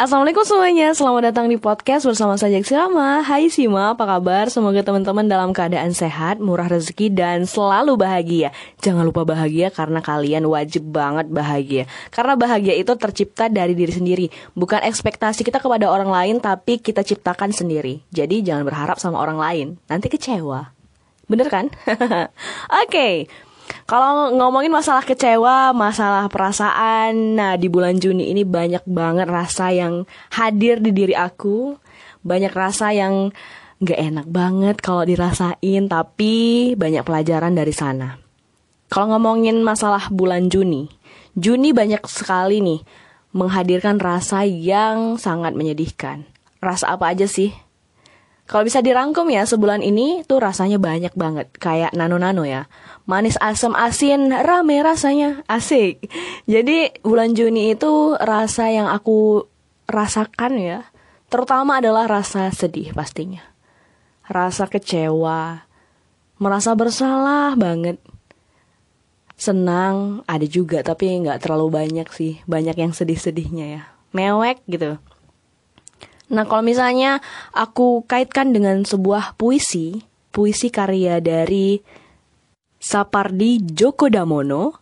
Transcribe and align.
Assalamualaikum 0.00 0.48
semuanya, 0.48 0.96
selamat 0.96 1.28
datang 1.28 1.52
di 1.52 1.60
podcast 1.60 2.08
bersama 2.08 2.32
saya 2.40 2.56
Sirama. 2.64 3.20
Hai 3.20 3.52
Sima, 3.52 3.92
apa 3.92 4.08
kabar? 4.08 4.48
Semoga 4.48 4.80
teman-teman 4.80 5.28
dalam 5.28 5.52
keadaan 5.52 5.92
sehat, 5.92 6.40
murah 6.40 6.72
rezeki, 6.72 7.12
dan 7.12 7.44
selalu 7.44 8.00
bahagia. 8.00 8.48
Jangan 8.80 9.04
lupa 9.04 9.28
bahagia 9.28 9.68
karena 9.68 10.00
kalian 10.00 10.48
wajib 10.48 10.88
banget 10.88 11.28
bahagia. 11.28 11.84
Karena 12.08 12.32
bahagia 12.32 12.80
itu 12.80 12.96
tercipta 12.96 13.52
dari 13.52 13.76
diri 13.76 13.92
sendiri 13.92 14.26
Bukan 14.56 14.80
ekspektasi 14.80 15.44
kita 15.44 15.60
kepada 15.60 15.92
orang 15.92 16.08
lain, 16.08 16.40
tapi 16.40 16.80
kita 16.80 17.04
ciptakan 17.04 17.52
sendiri. 17.52 18.00
Jadi 18.08 18.40
jangan 18.40 18.64
berharap 18.64 18.96
sama 18.96 19.20
orang 19.20 19.36
lain, 19.36 19.66
nanti 19.84 20.08
kecewa. 20.08 20.72
Bener 21.28 21.52
kan? 21.52 21.68
Oke. 21.92 22.88
okay. 22.88 23.14
Kalau 23.90 24.30
ngomongin 24.30 24.70
masalah 24.70 25.02
kecewa, 25.02 25.74
masalah 25.74 26.30
perasaan, 26.30 27.34
nah 27.34 27.58
di 27.58 27.66
bulan 27.66 27.98
Juni 27.98 28.30
ini 28.30 28.46
banyak 28.46 28.86
banget 28.86 29.26
rasa 29.26 29.74
yang 29.74 30.06
hadir 30.30 30.78
di 30.78 30.94
diri 30.94 31.18
aku, 31.18 31.74
banyak 32.22 32.54
rasa 32.54 32.94
yang 32.94 33.34
gak 33.82 33.98
enak 33.98 34.30
banget 34.30 34.78
kalau 34.78 35.02
dirasain, 35.02 35.90
tapi 35.90 36.34
banyak 36.78 37.02
pelajaran 37.02 37.50
dari 37.50 37.74
sana. 37.74 38.14
Kalau 38.86 39.18
ngomongin 39.18 39.58
masalah 39.58 40.06
bulan 40.06 40.46
Juni, 40.54 40.86
Juni 41.34 41.74
banyak 41.74 42.06
sekali 42.06 42.62
nih 42.62 42.86
menghadirkan 43.34 43.98
rasa 43.98 44.46
yang 44.46 45.18
sangat 45.18 45.58
menyedihkan. 45.58 46.30
Rasa 46.62 46.94
apa 46.94 47.10
aja 47.10 47.26
sih? 47.26 47.50
Kalau 48.50 48.66
bisa 48.66 48.82
dirangkum 48.82 49.30
ya 49.30 49.46
sebulan 49.46 49.78
ini 49.78 50.26
tuh 50.26 50.42
rasanya 50.42 50.82
banyak 50.82 51.14
banget 51.14 51.54
kayak 51.54 51.94
nano-nano 51.94 52.42
ya. 52.42 52.66
Manis 53.06 53.38
asam 53.38 53.78
asin 53.78 54.34
rame 54.34 54.82
rasanya 54.82 55.46
asik. 55.46 56.10
Jadi 56.50 56.90
bulan 57.06 57.38
Juni 57.38 57.78
itu 57.78 58.18
rasa 58.18 58.74
yang 58.74 58.90
aku 58.90 59.46
rasakan 59.86 60.58
ya. 60.58 60.82
Terutama 61.30 61.78
adalah 61.78 62.10
rasa 62.10 62.50
sedih 62.50 62.90
pastinya. 62.90 63.38
Rasa 64.26 64.66
kecewa, 64.66 65.62
merasa 66.42 66.74
bersalah 66.74 67.54
banget. 67.54 68.02
Senang 69.38 70.26
ada 70.26 70.46
juga 70.50 70.82
tapi 70.82 71.06
nggak 71.22 71.46
terlalu 71.46 71.70
banyak 71.70 72.10
sih. 72.10 72.42
Banyak 72.50 72.82
yang 72.82 72.90
sedih-sedihnya 72.90 73.66
ya. 73.78 73.82
Mewek 74.10 74.58
gitu. 74.66 74.98
Nah, 76.30 76.46
kalau 76.46 76.62
misalnya 76.62 77.18
aku 77.50 78.06
kaitkan 78.06 78.54
dengan 78.54 78.86
sebuah 78.86 79.34
puisi, 79.34 80.06
puisi 80.30 80.70
karya 80.70 81.18
dari 81.18 81.82
Sapardi 82.78 83.60
Djoko 83.60 84.06
Damono 84.06 84.78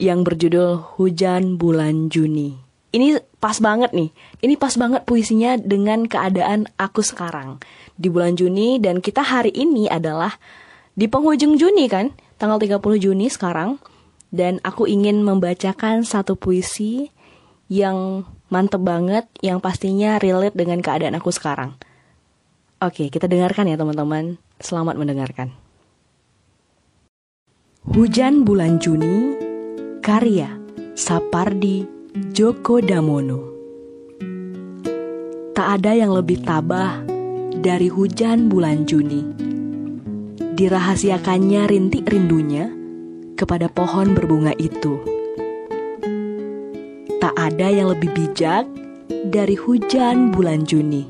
yang 0.00 0.24
berjudul 0.24 0.96
Hujan 0.96 1.60
Bulan 1.60 2.08
Juni. 2.08 2.56
Ini 2.90 3.22
pas 3.38 3.60
banget 3.62 3.94
nih. 3.94 4.10
Ini 4.42 4.58
pas 4.58 4.74
banget 4.74 5.06
puisinya 5.06 5.54
dengan 5.60 6.10
keadaan 6.10 6.66
aku 6.74 7.06
sekarang 7.06 7.62
di 7.94 8.10
bulan 8.10 8.34
Juni 8.34 8.82
dan 8.82 8.98
kita 8.98 9.22
hari 9.22 9.54
ini 9.54 9.86
adalah 9.86 10.34
di 10.98 11.06
penghujung 11.06 11.54
Juni 11.54 11.86
kan, 11.86 12.10
tanggal 12.40 12.58
30 12.58 12.82
Juni 12.98 13.30
sekarang. 13.30 13.78
Dan 14.30 14.62
aku 14.62 14.86
ingin 14.86 15.26
membacakan 15.26 16.06
satu 16.06 16.38
puisi 16.38 17.10
yang 17.66 18.26
mantep 18.50 18.82
banget, 18.82 19.30
yang 19.40 19.62
pastinya 19.62 20.18
relate 20.18 20.58
dengan 20.58 20.82
keadaan 20.82 21.16
aku 21.16 21.30
sekarang. 21.30 21.78
Oke, 22.82 23.08
kita 23.08 23.30
dengarkan 23.30 23.70
ya 23.70 23.78
teman-teman. 23.78 24.36
Selamat 24.58 24.98
mendengarkan. 24.98 25.54
Hujan 27.86 28.44
Bulan 28.44 28.76
Juni, 28.76 29.38
karya 30.04 30.52
Sapardi 30.98 31.86
Djoko 32.34 32.82
Damono. 32.84 33.40
Tak 35.56 35.80
ada 35.80 35.92
yang 35.96 36.12
lebih 36.12 36.44
tabah 36.44 37.00
dari 37.60 37.88
hujan 37.88 38.48
bulan 38.48 38.84
Juni. 38.84 39.22
Dirahasiakannya 40.56 41.68
rintik 41.68 42.04
rindunya 42.08 42.68
kepada 43.36 43.72
pohon 43.72 44.12
berbunga 44.12 44.52
itu 44.60 45.19
ada 47.40 47.72
yang 47.72 47.88
lebih 47.88 48.12
bijak 48.12 48.68
dari 49.32 49.56
hujan 49.56 50.28
bulan 50.28 50.68
Juni. 50.68 51.08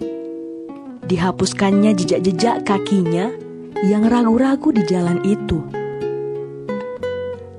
Dihapuskannya 1.10 1.90
jejak-jejak 1.98 2.62
kakinya 2.62 3.34
yang 3.82 4.06
ragu-ragu 4.06 4.70
di 4.70 4.86
jalan 4.86 5.18
itu. 5.26 5.58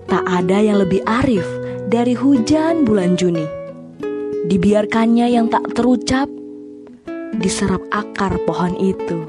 Tak 0.08 0.24
ada 0.24 0.64
yang 0.64 0.80
lebih 0.80 1.04
arif 1.04 1.44
dari 1.92 2.16
hujan 2.16 2.88
bulan 2.88 3.20
Juni. 3.20 3.44
Dibiarkannya 4.48 5.28
yang 5.28 5.52
tak 5.52 5.68
terucap 5.76 6.32
diserap 7.44 7.84
akar 7.92 8.40
pohon 8.48 8.80
itu. 8.80 9.20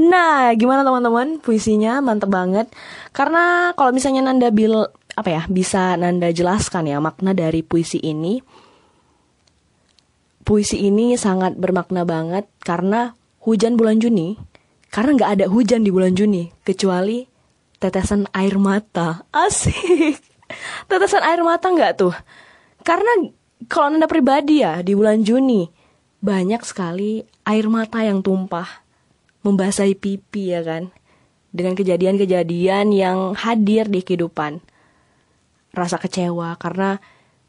Nah, 0.00 0.56
gimana 0.56 0.88
teman-teman? 0.88 1.36
Puisinya 1.44 2.00
mantep 2.00 2.32
banget. 2.32 2.72
Karena 3.12 3.76
kalau 3.76 3.92
misalnya 3.92 4.24
Nanda 4.24 4.48
bil 4.48 4.88
apa 5.20 5.28
ya 5.36 5.42
bisa 5.52 6.00
Nanda 6.00 6.32
jelaskan 6.32 6.88
ya 6.88 6.96
makna 6.96 7.36
dari 7.36 7.60
puisi 7.60 8.00
ini. 8.00 8.40
Puisi 10.40 10.80
ini 10.80 11.20
sangat 11.20 11.60
bermakna 11.60 12.08
banget 12.08 12.48
karena 12.64 13.12
hujan 13.44 13.76
bulan 13.76 14.00
Juni, 14.00 14.40
karena 14.88 15.20
nggak 15.20 15.30
ada 15.36 15.46
hujan 15.52 15.84
di 15.84 15.92
bulan 15.92 16.16
Juni 16.16 16.48
kecuali 16.64 17.28
tetesan 17.76 18.24
air 18.32 18.56
mata. 18.56 19.28
Asik. 19.28 20.16
Tetesan 20.90 21.22
air 21.22 21.44
mata 21.44 21.68
nggak 21.68 21.92
tuh? 22.00 22.16
Karena 22.80 23.28
kalau 23.68 23.92
Nanda 23.92 24.08
pribadi 24.08 24.64
ya 24.64 24.80
di 24.80 24.96
bulan 24.96 25.20
Juni 25.20 25.68
banyak 26.24 26.64
sekali 26.64 27.20
air 27.44 27.68
mata 27.68 28.00
yang 28.00 28.24
tumpah 28.24 28.82
membasahi 29.44 29.96
pipi 30.00 30.56
ya 30.56 30.64
kan 30.64 30.88
dengan 31.52 31.76
kejadian-kejadian 31.76 32.92
yang 32.92 33.36
hadir 33.36 33.88
di 33.88 34.00
kehidupan 34.00 34.60
rasa 35.70 35.96
kecewa 35.98 36.58
karena 36.58 36.98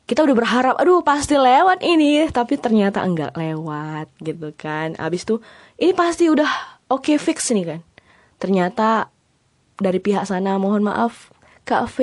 kita 0.05 0.27
udah 0.27 0.35
berharap 0.35 0.75
aduh 0.75 0.99
pasti 1.05 1.39
lewat 1.39 1.79
ini 1.85 2.27
tapi 2.29 2.59
ternyata 2.59 2.99
enggak 3.05 3.31
lewat 3.37 4.11
gitu 4.19 4.51
kan. 4.57 4.97
Abis 4.99 5.23
tuh 5.23 5.39
ini 5.79 5.95
pasti 5.95 6.27
udah 6.27 6.83
oke 6.91 7.07
okay, 7.07 7.17
fix 7.21 7.47
nih 7.55 7.65
kan. 7.77 7.81
Ternyata 8.41 9.07
dari 9.79 10.03
pihak 10.03 10.27
sana 10.27 10.59
mohon 10.59 10.83
maaf 10.83 11.31
Kak 11.63 11.87
V 11.95 11.97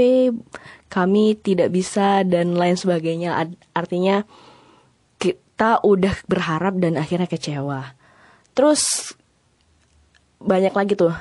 kami 0.88 1.36
tidak 1.36 1.68
bisa 1.74 2.24
dan 2.24 2.56
lain 2.56 2.78
sebagainya. 2.78 3.34
Artinya 3.76 4.24
kita 5.20 5.84
udah 5.84 6.14
berharap 6.24 6.80
dan 6.80 6.96
akhirnya 6.96 7.28
kecewa. 7.28 7.92
Terus 8.56 9.12
banyak 10.38 10.72
lagi 10.72 10.94
tuh 10.94 11.12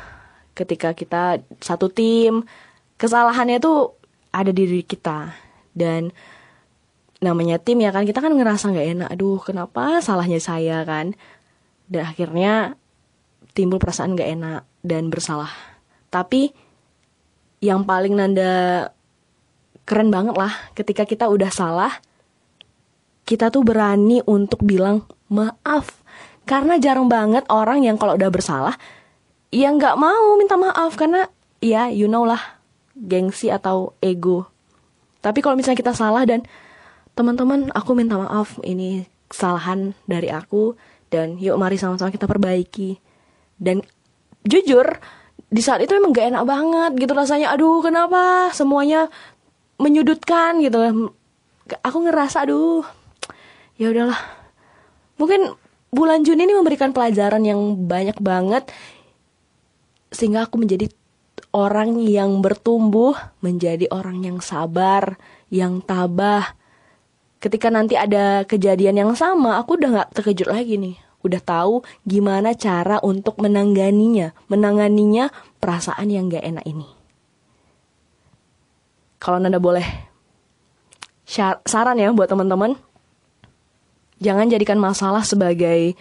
ketika 0.53 0.93
kita 0.93 1.41
satu 1.57 1.89
tim 1.89 2.45
kesalahannya 3.01 3.61
tuh 3.61 3.96
ada 4.37 4.53
di 4.53 4.69
diri 4.69 4.85
kita. 4.85 5.33
Dan 5.73 6.13
namanya 7.17 7.57
tim 7.57 7.81
ya 7.81 7.89
kan 7.89 8.05
kita 8.05 8.21
kan 8.21 8.33
ngerasa 8.33 8.69
nggak 8.69 8.87
enak. 8.97 9.09
Aduh 9.13 9.41
kenapa 9.41 10.01
salahnya 10.05 10.37
saya 10.37 10.85
kan? 10.85 11.17
Dan 11.89 12.05
akhirnya 12.05 12.77
timbul 13.57 13.81
perasaan 13.81 14.13
nggak 14.13 14.31
enak 14.37 14.61
dan 14.85 15.09
bersalah. 15.09 15.49
Tapi 16.13 16.53
yang 17.57 17.89
paling 17.89 18.13
nanda 18.13 18.85
keren 19.87 20.13
banget 20.13 20.37
lah 20.37 20.53
ketika 20.77 21.09
kita 21.09 21.25
udah 21.25 21.49
salah 21.49 21.89
kita 23.25 23.49
tuh 23.49 23.65
berani 23.65 24.21
untuk 24.23 24.61
bilang 24.61 25.03
maaf. 25.27 26.05
Karena 26.47 26.79
jarang 26.79 27.11
banget 27.11 27.43
orang 27.51 27.83
yang 27.83 27.99
kalau 27.99 28.15
udah 28.15 28.31
bersalah 28.31 28.75
ya 29.51 29.73
nggak 29.73 29.97
mau 29.97 30.37
minta 30.37 30.55
maaf. 30.55 30.93
Karena 30.95 31.25
ya 31.59 31.89
you 31.89 32.05
know 32.05 32.23
lah 32.23 32.56
gengsi 32.97 33.53
atau 33.53 33.93
ego. 34.01 34.49
Tapi 35.21 35.39
kalau 35.45 35.53
misalnya 35.53 35.77
kita 35.77 35.93
salah 35.93 36.25
dan 36.25 36.45
teman-teman 37.13 37.69
aku 37.73 37.97
minta 37.97 38.17
maaf 38.17 38.57
ini 38.61 39.05
kesalahan 39.27 39.93
dari 40.05 40.29
aku 40.29 40.77
dan 41.13 41.37
yuk 41.37 41.57
mari 41.57 41.77
sama-sama 41.77 42.09
kita 42.09 42.25
perbaiki. 42.25 42.97
Dan 43.57 43.81
jujur 44.45 44.85
di 45.47 45.61
saat 45.63 45.79
itu 45.85 45.95
emang 45.95 46.13
gak 46.13 46.33
enak 46.33 46.43
banget 46.45 46.91
gitu 46.97 47.13
rasanya. 47.13 47.53
Aduh 47.53 47.81
kenapa 47.85 48.53
semuanya 48.53 49.09
menyudutkan 49.77 50.61
gitu. 50.61 51.09
Aku 51.83 51.97
ngerasa 52.05 52.47
aduh 52.47 52.85
ya 53.77 53.93
udahlah. 53.93 54.19
Mungkin 55.17 55.53
bulan 55.89 56.21
Juni 56.21 56.45
ini 56.45 56.53
memberikan 56.53 56.93
pelajaran 56.93 57.41
yang 57.41 57.87
banyak 57.87 58.17
banget 58.21 58.69
sehingga 60.11 60.47
aku 60.47 60.61
menjadi 60.61 60.87
orang 61.55 61.99
yang 62.03 62.43
bertumbuh 62.43 63.15
menjadi 63.39 63.87
orang 63.89 64.23
yang 64.23 64.37
sabar, 64.43 65.15
yang 65.47 65.79
tabah. 65.83 66.55
Ketika 67.37 67.69
nanti 67.69 67.93
ada 67.93 68.43
kejadian 68.43 68.97
yang 68.97 69.11
sama, 69.13 69.61
aku 69.61 69.77
udah 69.77 69.89
gak 70.03 70.09
terkejut 70.21 70.49
lagi 70.49 70.75
nih. 70.75 70.95
Udah 71.21 71.41
tahu 71.41 71.81
gimana 72.05 72.53
cara 72.53 73.01
untuk 73.01 73.41
menanganinya, 73.41 74.33
menanganinya 74.49 75.33
perasaan 75.61 76.09
yang 76.09 76.29
gak 76.29 76.45
enak 76.45 76.65
ini. 76.65 76.87
Kalau 79.17 79.41
Nanda 79.41 79.57
boleh 79.57 79.85
saran 81.65 81.97
ya 81.97 82.13
buat 82.13 82.29
teman-teman. 82.29 82.77
Jangan 84.17 84.49
jadikan 84.49 84.81
masalah 84.81 85.21
sebagai 85.21 85.93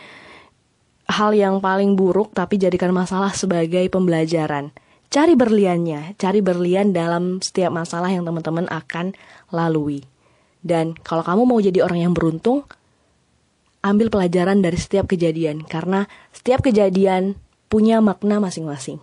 hal 1.05 1.31
yang 1.37 1.61
paling 1.61 1.97
buruk, 1.97 2.33
tapi 2.33 2.57
jadikan 2.57 2.93
masalah 2.93 3.33
sebagai 3.37 3.85
pembelajaran. 3.93 4.73
Cari 5.07 5.39
berliannya, 5.39 6.19
cari 6.19 6.43
berlian 6.43 6.91
dalam 6.91 7.39
setiap 7.39 7.71
masalah 7.73 8.11
yang 8.11 8.27
teman-teman 8.27 8.67
akan 8.69 9.15
lalui. 9.55 10.03
Dan 10.61 10.99
kalau 10.99 11.23
kamu 11.23 11.43
mau 11.47 11.59
jadi 11.63 11.81
orang 11.87 12.11
yang 12.11 12.13
beruntung, 12.13 12.67
ambil 13.87 14.11
pelajaran 14.11 14.59
dari 14.59 14.75
setiap 14.75 15.07
kejadian, 15.07 15.63
karena 15.63 16.11
setiap 16.35 16.67
kejadian 16.67 17.39
punya 17.71 18.03
makna 18.03 18.43
masing-masing. 18.43 18.99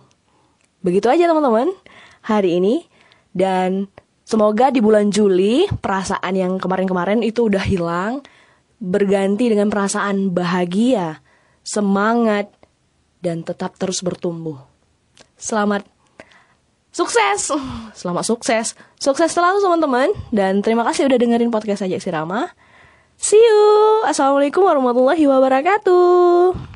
Begitu 0.84 1.08
aja 1.08 1.24
teman-teman 1.24 1.72
hari 2.20 2.60
ini, 2.60 2.84
dan 3.32 3.88
semoga 4.28 4.68
di 4.68 4.84
bulan 4.84 5.08
Juli 5.08 5.64
perasaan 5.72 6.36
yang 6.36 6.60
kemarin-kemarin 6.60 7.24
itu 7.24 7.48
udah 7.48 7.64
hilang, 7.64 8.20
berganti 8.76 9.48
dengan 9.48 9.72
perasaan 9.72 10.36
bahagia, 10.36 11.24
semangat, 11.64 12.52
dan 13.24 13.40
tetap 13.40 13.80
terus 13.80 14.04
bertumbuh. 14.04 14.60
Selamat 15.40 15.88
sukses, 16.94 17.50
selamat 17.98 18.24
sukses, 18.24 18.78
sukses 19.02 19.30
selalu 19.34 19.58
teman-teman, 19.58 20.08
dan 20.30 20.62
terima 20.62 20.86
kasih 20.86 21.10
udah 21.10 21.18
dengerin 21.18 21.50
podcast 21.50 21.82
Ajak 21.82 21.98
Sirama. 21.98 22.54
See 23.18 23.38
you, 23.38 23.62
assalamualaikum 24.06 24.62
warahmatullahi 24.62 25.26
wabarakatuh. 25.26 26.73